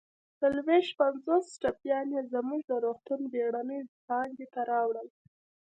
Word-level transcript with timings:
څلويښت 0.39 0.91
پنځوس 0.99 1.45
ټپیان 1.61 2.07
يې 2.15 2.21
زموږ 2.33 2.61
د 2.67 2.71
روغتون 2.85 3.21
بېړنۍ 3.33 3.81
څانګې 4.07 4.45
ته 4.53 4.61
راوړل 4.71 5.07